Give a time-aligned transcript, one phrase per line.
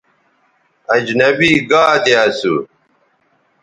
[0.95, 2.55] اجنبی گادے اسو